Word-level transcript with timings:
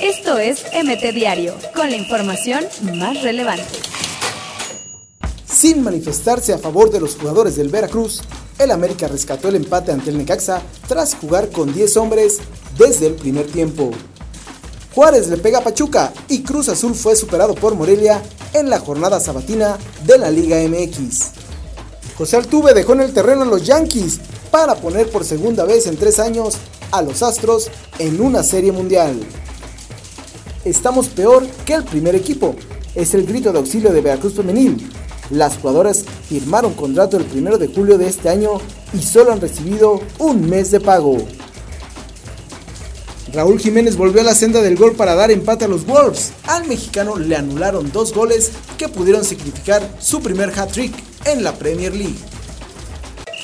Esto 0.00 0.38
es 0.38 0.64
MT 0.72 1.14
Diario, 1.14 1.54
con 1.74 1.90
la 1.90 1.96
información 1.96 2.64
más 2.94 3.22
relevante. 3.22 3.64
Sin 5.46 5.82
manifestarse 5.82 6.52
a 6.52 6.58
favor 6.58 6.90
de 6.90 7.00
los 7.00 7.16
jugadores 7.16 7.56
del 7.56 7.68
Veracruz, 7.70 8.22
el 8.58 8.70
América 8.70 9.08
rescató 9.08 9.48
el 9.48 9.56
empate 9.56 9.92
ante 9.92 10.10
el 10.10 10.18
Necaxa 10.18 10.62
tras 10.86 11.14
jugar 11.14 11.50
con 11.50 11.72
10 11.72 11.96
hombres 11.96 12.38
desde 12.78 13.06
el 13.06 13.14
primer 13.14 13.46
tiempo. 13.46 13.90
Juárez 14.94 15.28
le 15.28 15.36
pega 15.36 15.58
a 15.58 15.64
Pachuca 15.64 16.12
y 16.28 16.42
Cruz 16.42 16.68
Azul 16.68 16.94
fue 16.94 17.16
superado 17.16 17.54
por 17.54 17.74
Morelia 17.74 18.22
en 18.52 18.70
la 18.70 18.78
jornada 18.78 19.20
sabatina 19.20 19.76
de 20.04 20.18
la 20.18 20.30
Liga 20.30 20.56
MX. 20.58 21.32
José 22.16 22.36
Altuve 22.36 22.72
dejó 22.72 22.94
en 22.94 23.02
el 23.02 23.12
terreno 23.12 23.42
a 23.42 23.46
los 23.46 23.64
Yankees 23.66 24.20
para 24.50 24.76
poner 24.76 25.10
por 25.10 25.24
segunda 25.24 25.64
vez 25.64 25.86
en 25.86 25.96
tres 25.96 26.18
años 26.18 26.56
a 26.90 27.02
los 27.02 27.22
Astros 27.22 27.70
en 27.98 28.20
una 28.20 28.42
serie 28.42 28.72
mundial. 28.72 29.18
Estamos 30.64 31.08
peor 31.08 31.46
que 31.64 31.74
el 31.74 31.84
primer 31.84 32.14
equipo, 32.14 32.56
es 32.96 33.14
el 33.14 33.26
grito 33.26 33.52
de 33.52 33.58
auxilio 33.58 33.92
de 33.92 34.00
Veracruz 34.00 34.34
Femenil. 34.34 34.90
Las 35.30 35.58
jugadoras 35.58 36.04
firmaron 36.28 36.74
contrato 36.74 37.16
el 37.16 37.26
1 37.32 37.58
de 37.58 37.68
julio 37.68 37.98
de 37.98 38.08
este 38.08 38.28
año 38.28 38.52
y 38.92 39.02
solo 39.02 39.32
han 39.32 39.40
recibido 39.40 40.00
un 40.18 40.48
mes 40.48 40.70
de 40.70 40.80
pago. 40.80 41.18
Raúl 43.32 43.58
Jiménez 43.58 43.96
volvió 43.96 44.22
a 44.22 44.24
la 44.24 44.34
senda 44.34 44.62
del 44.62 44.76
gol 44.76 44.96
para 44.96 45.14
dar 45.14 45.30
empate 45.30 45.66
a 45.66 45.68
los 45.68 45.84
Wolves. 45.84 46.32
Al 46.44 46.66
mexicano 46.66 47.18
le 47.18 47.36
anularon 47.36 47.92
dos 47.92 48.14
goles 48.14 48.52
que 48.78 48.88
pudieron 48.88 49.24
significar 49.24 49.82
su 50.00 50.22
primer 50.22 50.58
hat-trick 50.58 50.94
en 51.26 51.44
la 51.44 51.52
Premier 51.52 51.94
League. 51.94 52.16